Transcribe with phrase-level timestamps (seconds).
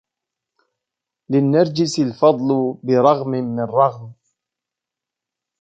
[1.29, 4.13] للنرجس الفضل برغم من رغم